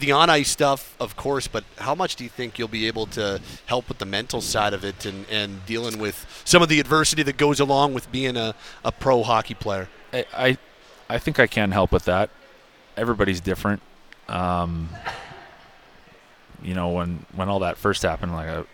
the 0.00 0.10
on 0.10 0.30
ice 0.30 0.48
stuff, 0.50 0.96
of 0.98 1.16
course, 1.16 1.46
but 1.46 1.62
how 1.78 1.94
much 1.94 2.16
do 2.16 2.24
you 2.24 2.30
think 2.30 2.58
you'll 2.58 2.66
be 2.66 2.86
able 2.86 3.06
to 3.08 3.40
help 3.66 3.88
with 3.88 3.98
the 3.98 4.06
mental 4.06 4.40
side 4.40 4.72
of 4.74 4.84
it 4.84 5.04
and, 5.04 5.26
and 5.30 5.64
dealing 5.66 5.98
with 5.98 6.26
some 6.44 6.60
of 6.62 6.68
the 6.68 6.80
adversity 6.80 7.22
that 7.22 7.36
goes 7.36 7.60
along 7.60 7.94
with 7.94 8.10
being 8.10 8.36
a, 8.36 8.54
a 8.84 8.90
pro 8.90 9.22
hockey 9.22 9.54
player? 9.54 9.88
I, 10.16 10.24
I 10.48 10.58
I 11.08 11.18
think 11.18 11.38
I 11.38 11.46
can 11.46 11.70
help 11.72 11.92
with 11.92 12.04
that. 12.06 12.30
Everybody's 12.96 13.40
different. 13.40 13.82
Um, 14.28 14.88
you 16.62 16.74
know, 16.74 16.88
when 16.90 17.24
when 17.34 17.48
all 17.48 17.60
that 17.60 17.76
first 17.76 18.02
happened, 18.02 18.32
like 18.32 18.48
I 18.48 18.64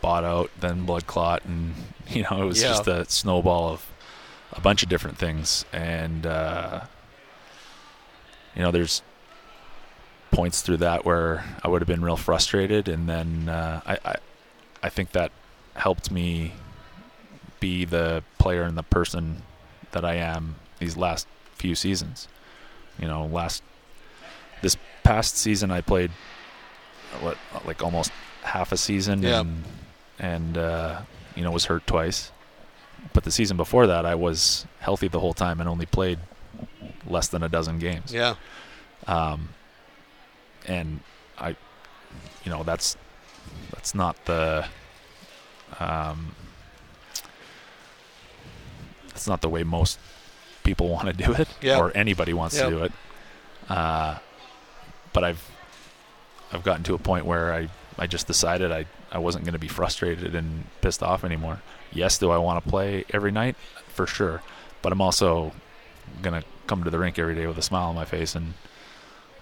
bought 0.00 0.24
out, 0.24 0.50
then 0.60 0.84
blood 0.84 1.06
clot, 1.06 1.44
and 1.44 1.74
you 2.08 2.22
know, 2.30 2.42
it 2.42 2.44
was 2.44 2.62
Yeah. 2.62 2.68
just 2.68 2.86
a 2.86 3.04
snowball 3.10 3.68
of 3.70 3.86
a 4.52 4.60
bunch 4.60 4.82
of 4.82 4.88
different 4.88 5.18
things. 5.18 5.64
And 5.72 6.26
uh, 6.26 6.82
you 8.54 8.62
know, 8.62 8.70
there's 8.70 9.02
points 10.30 10.62
through 10.62 10.76
that 10.78 11.04
where 11.04 11.44
I 11.64 11.68
would 11.68 11.80
have 11.80 11.88
been 11.88 12.02
real 12.04 12.16
frustrated, 12.16 12.88
and 12.88 13.08
then 13.08 13.48
uh, 13.48 13.80
I, 13.86 13.98
I 14.04 14.14
I 14.84 14.88
think 14.88 15.12
that 15.12 15.32
helped 15.74 16.10
me 16.10 16.52
be 17.58 17.84
the 17.84 18.22
player 18.38 18.62
and 18.62 18.76
the 18.76 18.82
person 18.82 19.42
that 19.92 20.04
I 20.04 20.14
am 20.14 20.56
these 20.80 20.96
last 20.96 21.28
few 21.54 21.74
seasons. 21.76 22.26
You 22.98 23.06
know, 23.06 23.26
last 23.26 23.62
this 24.62 24.76
past 25.04 25.36
season 25.38 25.70
I 25.70 25.80
played 25.80 26.10
what 27.20 27.38
like 27.64 27.82
almost 27.82 28.10
half 28.42 28.72
a 28.72 28.76
season 28.76 29.22
Yeah. 29.22 29.40
and 29.40 29.64
and 30.18 30.58
uh, 30.58 31.00
you 31.36 31.42
know 31.44 31.50
was 31.52 31.66
hurt 31.66 31.86
twice. 31.86 32.32
But 33.14 33.24
the 33.24 33.30
season 33.30 33.56
before 33.56 33.86
that 33.86 34.04
I 34.04 34.14
was 34.14 34.66
healthy 34.80 35.08
the 35.08 35.20
whole 35.20 35.32
time 35.32 35.60
and 35.60 35.68
only 35.68 35.86
played 35.86 36.18
less 37.06 37.28
than 37.28 37.42
a 37.42 37.48
dozen 37.48 37.78
games. 37.78 38.12
Yeah. 38.12 38.34
Um, 39.06 39.48
and 40.66 41.00
I, 41.38 41.50
you 42.44 42.50
know, 42.50 42.62
that's 42.62 42.96
that's 43.72 43.94
not 43.94 44.22
the 44.26 44.66
um, 45.78 46.34
that's 49.08 49.26
not 49.26 49.40
the 49.40 49.48
way 49.48 49.62
most 49.64 49.98
people 50.64 50.88
want 50.88 51.06
to 51.06 51.12
do 51.12 51.32
it, 51.32 51.48
Yeah. 51.60 51.78
or 51.78 51.92
anybody 51.96 52.32
wants 52.32 52.56
Yeah. 52.56 52.64
to 52.64 52.70
do 52.70 52.82
it. 52.84 52.92
Uh, 53.68 54.18
but 55.12 55.24
I've 55.24 55.50
I've 56.52 56.62
gotten 56.64 56.82
to 56.84 56.94
a 56.94 56.98
point 56.98 57.26
where 57.26 57.54
I, 57.54 57.68
I 57.98 58.06
just 58.08 58.26
decided 58.26 58.72
I, 58.72 58.86
I 59.12 59.18
wasn't 59.18 59.44
going 59.44 59.52
to 59.52 59.58
be 59.60 59.68
frustrated 59.68 60.34
and 60.34 60.64
pissed 60.80 61.00
off 61.02 61.22
anymore. 61.24 61.60
Yes, 61.92 62.18
do 62.18 62.30
I 62.32 62.38
want 62.38 62.62
to 62.64 62.68
play 62.70 63.04
every 63.12 63.30
night? 63.30 63.54
For 63.88 64.04
sure. 64.06 64.42
But 64.82 64.90
I'm 64.92 65.00
also 65.00 65.52
going 66.22 66.40
to 66.40 66.46
come 66.66 66.82
to 66.82 66.90
the 66.90 66.98
rink 66.98 67.18
every 67.20 67.36
day 67.36 67.46
with 67.46 67.56
a 67.58 67.62
smile 67.62 67.88
on 67.88 67.94
my 67.94 68.04
face 68.04 68.34
and 68.34 68.54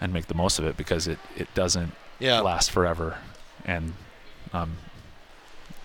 and 0.00 0.12
make 0.12 0.26
the 0.26 0.34
most 0.34 0.58
of 0.58 0.64
it 0.66 0.76
because 0.76 1.06
it, 1.08 1.18
it 1.37 1.52
doesn't 1.54 1.92
Yeah. 2.18 2.40
last 2.40 2.70
forever. 2.70 3.16
And 3.64 3.94
um, 4.52 4.76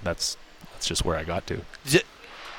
that's 0.04 0.36
that's 0.74 0.86
just 0.88 1.06
where 1.06 1.16
I 1.18 1.24
got 1.24 1.48
to. 1.48 1.62
Does 1.86 1.96
it 1.96 2.06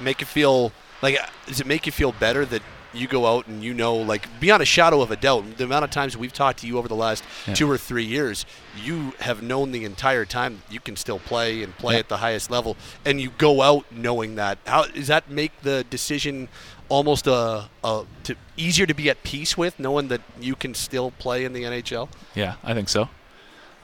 make 0.00 0.20
you 0.20 0.26
feel 0.26 0.72
like? 1.04 1.18
Does 1.46 1.60
it 1.60 1.66
make 1.66 1.86
you 1.86 1.92
feel 1.92 2.12
better 2.12 2.44
that 2.46 2.62
you 2.92 3.08
go 3.08 3.26
out 3.26 3.48
and 3.48 3.62
you 3.64 3.74
know, 3.74 3.96
like, 3.96 4.28
beyond 4.38 4.62
a 4.62 4.64
shadow 4.64 5.00
of 5.02 5.10
a 5.10 5.16
doubt, 5.16 5.56
the 5.56 5.64
amount 5.64 5.84
of 5.84 5.90
times 5.90 6.16
we've 6.16 6.32
talked 6.32 6.60
to 6.60 6.66
you 6.68 6.78
over 6.78 6.86
the 6.86 6.94
last 6.94 7.24
Yeah. 7.44 7.54
two 7.54 7.68
or 7.68 7.76
three 7.76 8.04
years, 8.04 8.46
you 8.80 9.12
have 9.18 9.42
known 9.42 9.72
the 9.72 9.84
entire 9.84 10.24
time 10.24 10.62
you 10.70 10.78
can 10.78 10.94
still 10.94 11.18
play 11.18 11.64
and 11.64 11.76
play 11.76 11.94
Yeah. 11.94 12.00
at 12.00 12.08
the 12.08 12.18
highest 12.18 12.52
level, 12.52 12.76
and 13.04 13.20
you 13.20 13.30
go 13.36 13.62
out 13.62 13.84
knowing 13.90 14.36
that. 14.36 14.58
How 14.64 14.84
does 14.86 15.08
that 15.08 15.28
make 15.28 15.50
the 15.62 15.82
decision 15.90 16.48
almost 16.88 17.26
a, 17.26 17.68
a 17.82 18.04
to, 18.22 18.36
easier 18.56 18.86
to 18.86 18.94
be 18.94 19.10
at 19.10 19.24
peace 19.24 19.58
with, 19.58 19.80
knowing 19.80 20.06
that 20.08 20.20
you 20.40 20.54
can 20.54 20.72
still 20.74 21.10
play 21.18 21.44
in 21.44 21.52
the 21.52 21.64
NHL? 21.64 22.08
Yeah, 22.36 22.54
I 22.62 22.74
think 22.74 22.88
so. 22.88 23.08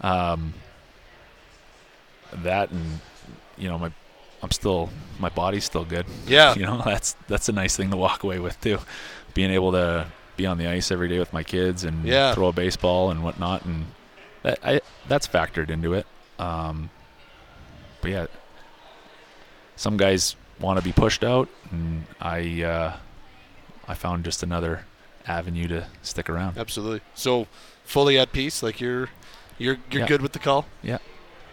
Um, 0.02 0.54
that 2.32 2.70
and 2.70 3.00
you 3.58 3.68
know 3.68 3.76
my 3.78 3.90
I'm 4.42 4.50
still 4.50 4.88
my 5.18 5.28
body's 5.28 5.64
still 5.64 5.84
good. 5.84 6.06
Yeah. 6.26 6.54
you 6.58 6.62
know 6.62 6.80
that's 6.84 7.14
that's 7.28 7.48
a 7.48 7.52
nice 7.52 7.76
thing 7.76 7.90
to 7.90 7.96
walk 7.96 8.22
away 8.24 8.38
with 8.38 8.60
too. 8.60 8.78
Being 9.34 9.50
able 9.50 9.72
to 9.72 10.06
be 10.36 10.46
on 10.46 10.58
the 10.58 10.66
ice 10.66 10.90
every 10.90 11.08
day 11.08 11.18
with 11.18 11.32
my 11.32 11.42
kids 11.42 11.84
and 11.84 12.04
Yeah. 12.04 12.34
throw 12.34 12.48
a 12.48 12.52
baseball 12.52 13.10
and 13.10 13.22
whatnot, 13.22 13.64
and 13.64 13.86
that 14.42 14.58
I 14.64 14.80
that's 15.08 15.26
factored 15.28 15.68
into 15.70 15.92
it. 15.94 16.06
Um, 16.38 16.90
but 18.00 18.10
yeah, 18.10 18.26
some 19.76 19.96
guys 19.96 20.36
want 20.60 20.78
to 20.78 20.84
be 20.84 20.92
pushed 20.92 21.24
out, 21.24 21.48
and 21.70 22.04
I 22.20 22.62
uh, 22.62 22.96
I 23.88 23.94
found 23.94 24.24
just 24.24 24.42
another 24.42 24.84
avenue 25.26 25.68
to 25.68 25.86
stick 26.02 26.28
around. 26.30 26.56
Absolutely. 26.58 27.00
So 27.14 27.46
fully 27.84 28.18
at 28.18 28.32
peace, 28.32 28.62
like 28.62 28.80
you're 28.80 29.10
you're 29.58 29.78
you're 29.90 30.02
Yeah. 30.02 30.06
good 30.08 30.22
with 30.22 30.32
the 30.32 30.38
call. 30.38 30.66
Yeah. 30.82 30.98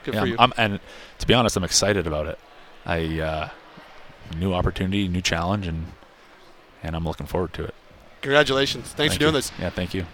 Good 0.04 0.14
Yeah, 0.14 0.22
for 0.22 0.28
you. 0.28 0.36
I'm, 0.40 0.54
and 0.58 0.80
to 1.20 1.28
be 1.28 1.34
honest, 1.34 1.58
I'm 1.58 1.64
excited 1.66 2.08
about 2.08 2.28
it. 2.28 2.40
I 2.88 3.20
uh, 3.20 3.50
new 4.38 4.54
opportunity, 4.54 5.08
new 5.08 5.22
challenge, 5.22 5.68
and 5.68 5.88
and 6.82 6.96
I'm 6.96 7.04
looking 7.04 7.28
forward 7.28 7.54
to 7.54 7.66
it. 7.66 7.76
Congratulations. 8.22 8.86
Thanks 8.86 8.96
Thank 8.98 9.14
for 9.14 9.20
doing 9.20 9.34
you. 9.34 9.38
this. 9.40 9.52
Yeah, 9.60 9.70
thank 9.70 9.94
you. 9.94 10.06